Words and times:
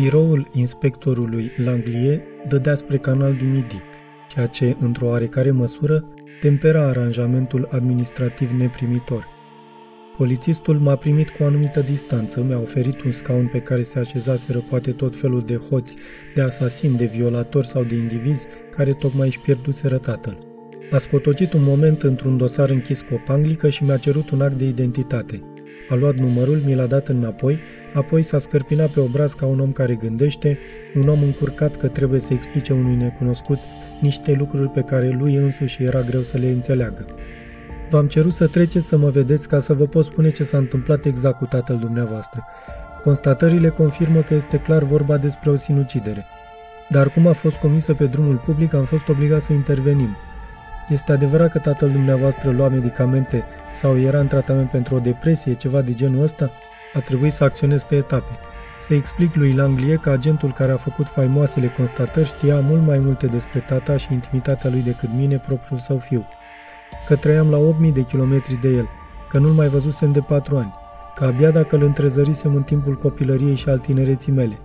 Biroul 0.00 0.48
inspectorului 0.52 1.50
Langlier 1.64 2.20
dădea 2.48 2.74
spre 2.74 2.96
canal 2.96 3.34
du 3.34 3.44
Midi, 3.44 3.80
ceea 4.28 4.46
ce, 4.46 4.76
într-o 4.80 5.06
oarecare 5.06 5.50
măsură, 5.50 6.04
tempera 6.40 6.86
aranjamentul 6.86 7.68
administrativ 7.70 8.50
neprimitor. 8.50 9.26
Polițistul 10.16 10.78
m-a 10.78 10.96
primit 10.96 11.30
cu 11.30 11.42
o 11.42 11.46
anumită 11.46 11.80
distanță, 11.80 12.42
mi-a 12.42 12.60
oferit 12.60 13.02
un 13.02 13.12
scaun 13.12 13.46
pe 13.46 13.58
care 13.58 13.82
se 13.82 13.98
așezaseră 13.98 14.64
poate 14.70 14.92
tot 14.92 15.16
felul 15.16 15.42
de 15.46 15.56
hoți, 15.56 15.96
de 16.34 16.40
asasini, 16.40 16.96
de 16.96 17.06
violatori 17.06 17.66
sau 17.66 17.82
de 17.82 17.94
indivizi 17.94 18.46
care 18.76 18.92
tocmai 18.92 19.26
își 19.26 19.40
pierduseră 19.40 19.98
tatăl. 19.98 20.38
A 20.90 20.98
scotocit 20.98 21.52
un 21.52 21.62
moment 21.62 22.02
într-un 22.02 22.36
dosar 22.36 22.70
închis 22.70 23.00
cu 23.00 23.14
o 23.14 23.20
panglică 23.26 23.68
și 23.68 23.84
mi-a 23.84 23.96
cerut 23.96 24.30
un 24.30 24.40
act 24.40 24.54
de 24.54 24.64
identitate. 24.64 25.42
A 25.88 25.94
luat 25.94 26.18
numărul, 26.18 26.62
mi 26.64 26.74
l-a 26.74 26.86
dat 26.86 27.08
înapoi, 27.08 27.58
apoi 27.96 28.22
s-a 28.22 28.38
scărpinat 28.38 28.90
pe 28.90 29.00
obraz 29.00 29.32
ca 29.32 29.46
un 29.46 29.60
om 29.60 29.72
care 29.72 29.94
gândește, 29.94 30.58
un 30.94 31.08
om 31.08 31.22
încurcat 31.22 31.76
că 31.76 31.88
trebuie 31.88 32.20
să 32.20 32.32
explice 32.32 32.72
unui 32.72 32.94
necunoscut 32.94 33.58
niște 34.00 34.32
lucruri 34.32 34.68
pe 34.68 34.80
care 34.80 35.16
lui 35.18 35.34
însuși 35.34 35.82
era 35.82 36.00
greu 36.00 36.20
să 36.20 36.36
le 36.36 36.46
înțeleagă. 36.46 37.04
V-am 37.90 38.06
cerut 38.06 38.32
să 38.32 38.46
treceți 38.46 38.86
să 38.86 38.96
mă 38.96 39.10
vedeți 39.10 39.48
ca 39.48 39.60
să 39.60 39.74
vă 39.74 39.86
pot 39.86 40.04
spune 40.04 40.30
ce 40.30 40.44
s-a 40.44 40.58
întâmplat 40.58 41.04
exact 41.04 41.38
cu 41.38 41.44
tatăl 41.44 41.78
dumneavoastră. 41.78 42.44
Constatările 43.04 43.68
confirmă 43.68 44.20
că 44.20 44.34
este 44.34 44.56
clar 44.56 44.82
vorba 44.82 45.16
despre 45.16 45.50
o 45.50 45.56
sinucidere. 45.56 46.24
Dar 46.88 47.10
cum 47.10 47.26
a 47.26 47.32
fost 47.32 47.56
comisă 47.56 47.94
pe 47.94 48.04
drumul 48.04 48.36
public, 48.36 48.74
am 48.74 48.84
fost 48.84 49.08
obligat 49.08 49.42
să 49.42 49.52
intervenim. 49.52 50.16
Este 50.88 51.12
adevărat 51.12 51.52
că 51.52 51.58
tatăl 51.58 51.90
dumneavoastră 51.90 52.50
lua 52.50 52.68
medicamente 52.68 53.44
sau 53.72 53.98
era 53.98 54.20
în 54.20 54.26
tratament 54.26 54.70
pentru 54.70 54.94
o 54.94 54.98
depresie, 54.98 55.54
ceva 55.54 55.80
de 55.82 55.94
genul 55.94 56.22
ăsta? 56.22 56.50
A 56.96 57.00
trebuit 57.00 57.32
să 57.32 57.44
acționez 57.44 57.82
pe 57.82 57.96
etape. 57.96 58.30
Să 58.80 58.94
explic 58.94 59.34
lui 59.34 59.52
Langlie 59.52 59.96
că 59.96 60.10
agentul 60.10 60.52
care 60.52 60.72
a 60.72 60.76
făcut 60.76 61.08
faimoasele 61.08 61.66
constatări 61.76 62.26
știa 62.26 62.60
mult 62.60 62.86
mai 62.86 62.98
multe 62.98 63.26
despre 63.26 63.64
tata 63.66 63.96
și 63.96 64.12
intimitatea 64.12 64.70
lui 64.70 64.82
decât 64.82 65.08
mine, 65.16 65.38
propriul 65.38 65.78
său 65.78 65.98
fiu. 65.98 66.28
Că 67.06 67.16
trăiam 67.16 67.50
la 67.50 67.56
8000 67.56 67.92
de 67.92 68.02
kilometri 68.02 68.60
de 68.60 68.68
el, 68.68 68.88
că 69.28 69.38
nu-l 69.38 69.52
mai 69.52 69.68
văzusem 69.68 70.12
de 70.12 70.20
patru 70.20 70.56
ani, 70.56 70.74
că 71.16 71.24
abia 71.24 71.50
dacă 71.50 71.76
îl 71.76 71.82
întrezărisem 71.82 72.54
în 72.54 72.62
timpul 72.62 72.94
copilăriei 72.94 73.56
și 73.56 73.68
al 73.68 73.78
tinereții 73.78 74.32
mele, 74.32 74.58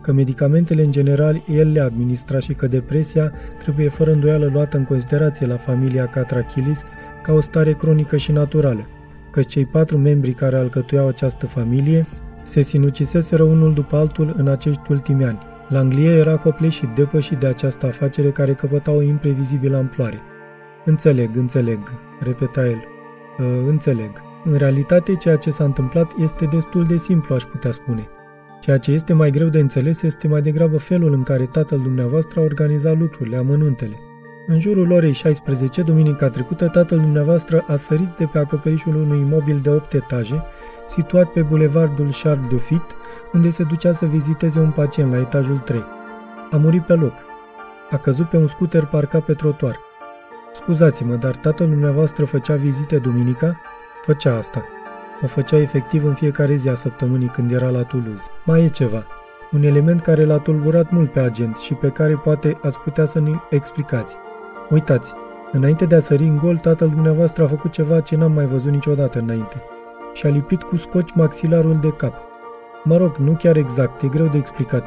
că 0.00 0.12
medicamentele 0.12 0.82
în 0.82 0.90
general 0.90 1.42
el 1.52 1.72
le 1.72 1.80
administra 1.80 2.38
și 2.38 2.52
că 2.52 2.66
depresia 2.66 3.32
trebuie 3.58 3.88
fără 3.88 4.12
îndoială 4.12 4.50
luată 4.52 4.76
în 4.76 4.84
considerație 4.84 5.46
la 5.46 5.56
familia 5.56 6.06
Catrachilis 6.06 6.82
ca 7.22 7.32
o 7.32 7.40
stare 7.40 7.72
cronică 7.72 8.16
și 8.16 8.32
naturală, 8.32 8.86
că 9.36 9.42
cei 9.42 9.66
patru 9.66 9.98
membri 9.98 10.32
care 10.32 10.56
alcătuiau 10.56 11.08
această 11.08 11.46
familie 11.46 12.06
se 12.42 12.62
sinuciseseră 12.62 13.42
unul 13.42 13.74
după 13.74 13.96
altul 13.96 14.34
în 14.36 14.48
acești 14.48 14.90
ultimi 14.90 15.24
ani. 15.24 15.38
Langlie 15.68 16.10
era 16.10 16.36
copleșit, 16.36 16.88
depășit 16.88 17.38
de 17.38 17.46
această 17.46 17.86
afacere 17.86 18.30
care 18.30 18.54
căpăta 18.54 18.90
o 18.90 19.02
imprevizibilă 19.02 19.76
amploare. 19.76 20.20
Înțeleg, 20.84 21.36
înțeleg, 21.36 21.78
repeta 22.20 22.66
el. 22.66 22.84
Uh, 23.38 23.64
înțeleg. 23.66 24.22
În 24.44 24.56
realitate, 24.56 25.14
ceea 25.14 25.36
ce 25.36 25.50
s-a 25.50 25.64
întâmplat 25.64 26.12
este 26.18 26.44
destul 26.44 26.86
de 26.86 26.96
simplu, 26.96 27.34
aș 27.34 27.42
putea 27.42 27.70
spune. 27.70 28.08
Ceea 28.60 28.78
ce 28.78 28.90
este 28.90 29.12
mai 29.12 29.30
greu 29.30 29.48
de 29.48 29.58
înțeles 29.58 30.02
este 30.02 30.28
mai 30.28 30.42
degrabă 30.42 30.76
felul 30.76 31.12
în 31.12 31.22
care 31.22 31.44
tatăl 31.44 31.80
dumneavoastră 31.80 32.40
a 32.40 32.42
organizat 32.42 32.98
lucrurile, 32.98 33.36
amănuntele. 33.36 33.96
În 34.48 34.58
jurul 34.58 34.92
orei 34.92 35.12
16, 35.12 35.82
duminica 35.82 36.28
trecută, 36.28 36.68
tatăl 36.68 36.98
dumneavoastră 36.98 37.64
a 37.66 37.76
sărit 37.76 38.08
de 38.16 38.24
pe 38.24 38.38
acoperișul 38.38 38.94
unui 38.94 39.18
imobil 39.18 39.58
de 39.62 39.70
8 39.70 39.92
etaje, 39.92 40.42
situat 40.88 41.28
pe 41.28 41.42
bulevardul 41.42 42.10
Charles 42.22 42.48
de 42.48 42.56
Fit, 42.56 42.82
unde 43.32 43.50
se 43.50 43.62
ducea 43.62 43.92
să 43.92 44.06
viziteze 44.06 44.58
un 44.58 44.70
pacient 44.70 45.12
la 45.12 45.18
etajul 45.18 45.58
3. 45.58 45.84
A 46.50 46.56
murit 46.56 46.82
pe 46.82 46.94
loc. 46.94 47.12
A 47.90 47.96
căzut 47.96 48.28
pe 48.28 48.36
un 48.36 48.46
scooter 48.46 48.84
parcat 48.84 49.24
pe 49.24 49.32
trotuar. 49.32 49.78
Scuzați-mă, 50.52 51.14
dar 51.14 51.36
tatăl 51.36 51.68
dumneavoastră 51.68 52.24
făcea 52.24 52.54
vizite 52.54 52.98
duminica? 52.98 53.60
Făcea 54.04 54.36
asta. 54.36 54.64
O 55.22 55.26
făcea 55.26 55.56
efectiv 55.56 56.04
în 56.04 56.14
fiecare 56.14 56.56
zi 56.56 56.68
a 56.68 56.74
săptămânii 56.74 57.28
când 57.28 57.52
era 57.52 57.68
la 57.68 57.82
Toulouse. 57.82 58.26
Mai 58.44 58.64
e 58.64 58.68
ceva. 58.68 59.06
Un 59.52 59.62
element 59.62 60.00
care 60.00 60.24
l-a 60.24 60.38
tulburat 60.38 60.90
mult 60.90 61.12
pe 61.12 61.20
agent 61.20 61.56
și 61.56 61.74
pe 61.74 61.88
care 61.88 62.14
poate 62.14 62.58
ați 62.62 62.78
putea 62.78 63.04
să 63.04 63.20
ne 63.20 63.30
explicați. 63.50 64.16
Uitați, 64.70 65.12
înainte 65.52 65.84
de 65.84 65.94
a 65.94 66.00
sări 66.00 66.22
în 66.22 66.36
gol, 66.36 66.56
tatăl 66.56 66.88
dumneavoastră 66.88 67.44
a 67.44 67.46
făcut 67.46 67.72
ceva 67.72 68.00
ce 68.00 68.16
n-am 68.16 68.32
mai 68.32 68.46
văzut 68.46 68.70
niciodată 68.70 69.18
înainte. 69.18 69.62
Și-a 70.14 70.30
lipit 70.30 70.62
cu 70.62 70.76
scoci 70.76 71.12
maxilarul 71.14 71.78
de 71.80 71.92
cap. 71.96 72.14
Mă 72.84 72.96
rog, 72.96 73.16
nu 73.16 73.32
chiar 73.32 73.56
exact, 73.56 74.02
e 74.02 74.08
greu 74.08 74.26
de 74.26 74.38
explicat. 74.38 74.86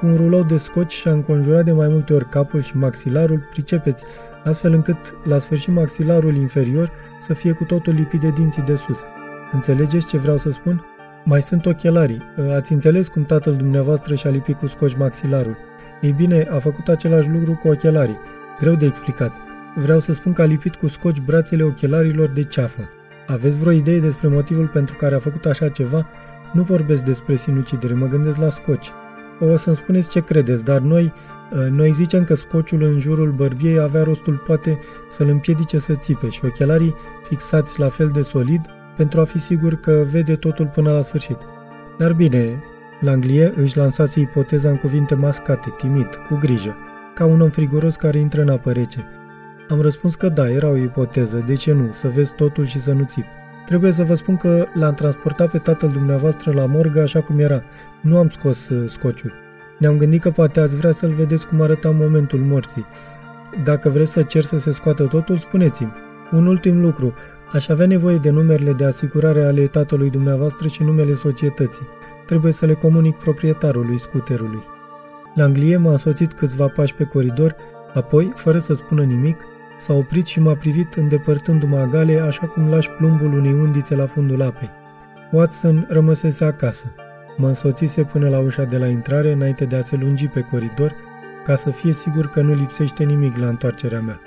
Cu 0.00 0.06
un 0.06 0.16
rulou 0.16 0.42
de 0.42 0.56
scoci 0.56 0.92
și-a 0.92 1.10
înconjurat 1.10 1.64
de 1.64 1.72
mai 1.72 1.88
multe 1.88 2.14
ori 2.14 2.28
capul 2.28 2.62
și 2.62 2.76
maxilarul, 2.76 3.42
pricepeți, 3.50 4.04
astfel 4.44 4.72
încât, 4.72 4.96
la 5.24 5.38
sfârșit, 5.38 5.74
maxilarul 5.74 6.36
inferior 6.36 6.90
să 7.18 7.34
fie 7.34 7.52
cu 7.52 7.64
totul 7.64 7.92
lipit 7.92 8.20
de 8.20 8.30
dinții 8.30 8.62
de 8.62 8.74
sus. 8.74 9.02
Înțelegeți 9.52 10.06
ce 10.06 10.18
vreau 10.18 10.36
să 10.36 10.50
spun? 10.50 10.84
Mai 11.24 11.42
sunt 11.42 11.66
ochelarii. 11.66 12.22
Ați 12.56 12.72
înțeles 12.72 13.08
cum 13.08 13.24
tatăl 13.24 13.56
dumneavoastră 13.56 14.14
și-a 14.14 14.30
lipit 14.30 14.56
cu 14.56 14.66
scoci 14.66 14.96
maxilarul. 14.96 15.56
Ei 16.00 16.12
bine, 16.12 16.48
a 16.50 16.58
făcut 16.58 16.88
același 16.88 17.30
lucru 17.30 17.58
cu 17.62 17.68
ochelarii. 17.68 18.18
Greu 18.60 18.74
de 18.74 18.86
explicat. 18.86 19.32
Vreau 19.74 20.00
să 20.00 20.12
spun 20.12 20.32
că 20.32 20.42
a 20.42 20.44
lipit 20.44 20.74
cu 20.74 20.88
scoci 20.88 21.20
brațele 21.20 21.62
ochelarilor 21.62 22.28
de 22.28 22.44
ceafă. 22.44 22.88
Aveți 23.26 23.60
vreo 23.60 23.72
idee 23.72 24.00
despre 24.00 24.28
motivul 24.28 24.66
pentru 24.66 24.96
care 24.96 25.14
a 25.14 25.18
făcut 25.18 25.44
așa 25.46 25.68
ceva? 25.68 26.06
Nu 26.52 26.62
vorbesc 26.62 27.04
despre 27.04 27.36
sinucidere, 27.36 27.94
mă 27.94 28.06
gândesc 28.06 28.38
la 28.38 28.48
scoci. 28.48 28.90
O 29.40 29.56
să-mi 29.56 29.76
spuneți 29.76 30.10
ce 30.10 30.20
credeți, 30.20 30.64
dar 30.64 30.78
noi, 30.78 31.12
ă, 31.52 31.68
noi 31.68 31.92
zicem 31.92 32.24
că 32.24 32.34
scociul 32.34 32.82
în 32.82 32.98
jurul 32.98 33.30
bărbiei 33.30 33.78
avea 33.78 34.02
rostul 34.02 34.42
poate 34.46 34.78
să-l 35.08 35.28
împiedice 35.28 35.78
să 35.78 35.94
țipe 35.94 36.28
și 36.28 36.44
ochelarii 36.44 36.94
fixați 37.28 37.80
la 37.80 37.88
fel 37.88 38.08
de 38.08 38.22
solid 38.22 38.60
pentru 38.96 39.20
a 39.20 39.24
fi 39.24 39.38
sigur 39.38 39.74
că 39.74 40.04
vede 40.10 40.36
totul 40.36 40.70
până 40.74 40.92
la 40.92 41.02
sfârșit. 41.02 41.38
Dar 41.98 42.12
bine, 42.12 42.62
Langlie 43.00 43.52
își 43.56 43.76
lansase 43.76 44.20
ipoteza 44.20 44.68
în 44.70 44.76
cuvinte 44.76 45.14
mascate, 45.14 45.74
timid, 45.76 46.08
cu 46.28 46.36
grijă, 46.40 46.76
ca 47.18 47.24
un 47.24 47.40
om 47.40 47.48
friguros 47.48 47.96
care 47.96 48.18
intră 48.18 48.40
în 48.40 48.48
apă 48.48 48.72
rece. 48.72 49.04
Am 49.68 49.80
răspuns 49.80 50.14
că 50.14 50.28
da, 50.28 50.50
era 50.50 50.68
o 50.68 50.76
ipoteză, 50.76 51.42
de 51.46 51.54
ce 51.54 51.72
nu, 51.72 51.88
să 51.90 52.08
vezi 52.08 52.34
totul 52.34 52.66
și 52.66 52.80
să 52.80 52.92
nu 52.92 53.04
țip. 53.04 53.24
Trebuie 53.66 53.92
să 53.92 54.04
vă 54.04 54.14
spun 54.14 54.36
că 54.36 54.66
l-am 54.74 54.94
transportat 54.94 55.50
pe 55.50 55.58
tatăl 55.58 55.90
dumneavoastră 55.90 56.52
la 56.52 56.66
morgă 56.66 57.00
așa 57.00 57.20
cum 57.20 57.38
era. 57.38 57.62
Nu 58.00 58.18
am 58.18 58.28
scos 58.28 58.68
uh, 58.68 58.90
scociul. 58.90 59.32
Ne-am 59.78 59.96
gândit 59.96 60.20
că 60.20 60.30
poate 60.30 60.60
ați 60.60 60.76
vrea 60.76 60.92
să-l 60.92 61.10
vedeți 61.10 61.46
cum 61.46 61.60
arăta 61.60 61.90
momentul 61.90 62.38
morții. 62.38 62.86
Dacă 63.64 63.88
vreți 63.88 64.12
să 64.12 64.22
cer 64.22 64.42
să 64.42 64.58
se 64.58 64.70
scoată 64.70 65.04
totul, 65.04 65.38
spuneți-mi. 65.38 65.92
Un 66.32 66.46
ultim 66.46 66.80
lucru. 66.80 67.14
Aș 67.52 67.68
avea 67.68 67.86
nevoie 67.86 68.16
de 68.16 68.30
numerele 68.30 68.72
de 68.72 68.84
asigurare 68.84 69.44
ale 69.44 69.66
tatălui 69.66 70.10
dumneavoastră 70.10 70.68
și 70.68 70.82
numele 70.82 71.14
societății. 71.14 71.88
Trebuie 72.26 72.52
să 72.52 72.66
le 72.66 72.74
comunic 72.74 73.16
proprietarului 73.16 74.00
scuterului. 74.00 74.77
Langlie 75.38 75.76
m-a 75.76 75.90
însoțit 75.90 76.32
câțiva 76.32 76.66
pași 76.66 76.94
pe 76.94 77.04
coridor, 77.04 77.56
apoi, 77.94 78.32
fără 78.34 78.58
să 78.58 78.74
spună 78.74 79.02
nimic, 79.02 79.40
s-a 79.76 79.92
oprit 79.92 80.26
și 80.26 80.40
m-a 80.40 80.54
privit 80.54 80.94
îndepărtându-mă 80.94 81.78
agale 81.78 82.18
așa 82.18 82.46
cum 82.46 82.68
lași 82.68 82.90
plumbul 82.90 83.32
unei 83.32 83.52
undițe 83.52 83.94
la 83.94 84.06
fundul 84.06 84.42
apei. 84.42 84.70
Watson 85.30 85.86
rămăsese 85.88 86.44
acasă. 86.44 86.84
Mă 87.36 87.46
însoțise 87.46 88.02
până 88.02 88.28
la 88.28 88.38
ușa 88.38 88.64
de 88.64 88.78
la 88.78 88.86
intrare 88.86 89.32
înainte 89.32 89.64
de 89.64 89.76
a 89.76 89.80
se 89.80 89.96
lungi 89.96 90.26
pe 90.26 90.40
coridor, 90.40 90.94
ca 91.44 91.54
să 91.54 91.70
fie 91.70 91.92
sigur 91.92 92.26
că 92.26 92.40
nu 92.40 92.54
lipsește 92.54 93.04
nimic 93.04 93.36
la 93.36 93.48
întoarcerea 93.48 94.00
mea. 94.00 94.20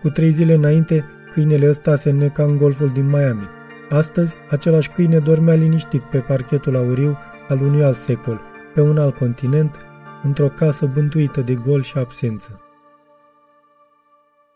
Cu 0.00 0.08
trei 0.08 0.30
zile 0.30 0.52
înainte, 0.52 1.04
câinele 1.32 1.68
ăsta 1.68 1.96
se 1.96 2.10
neca 2.10 2.42
în 2.42 2.56
golful 2.56 2.90
din 2.94 3.06
Miami. 3.06 3.48
Astăzi, 3.90 4.34
același 4.50 4.90
câine 4.90 5.18
dormea 5.18 5.54
liniștit 5.54 6.00
pe 6.02 6.18
parchetul 6.18 6.76
auriu 6.76 7.18
al 7.48 7.58
unui 7.62 7.84
alt 7.84 7.96
secol, 7.96 8.40
pe 8.74 8.80
un 8.80 8.98
alt 8.98 9.14
continent, 9.14 9.74
într-o 10.22 10.48
casă 10.48 10.86
bântuită 10.86 11.40
de 11.40 11.54
gol 11.54 11.82
și 11.82 11.98
absență. 11.98 12.60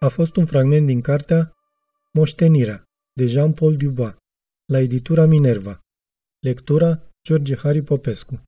A 0.01 0.09
fost 0.09 0.37
un 0.37 0.45
fragment 0.45 0.87
din 0.87 1.01
cartea 1.01 1.53
Moștenirea, 2.13 2.83
de 3.13 3.27
Jean-Paul 3.27 3.77
Dubois, 3.77 4.15
la 4.73 4.79
editura 4.79 5.27
Minerva. 5.27 5.81
Lectura 6.39 7.03
George 7.29 7.57
Harry 7.57 7.83
Popescu 7.83 8.43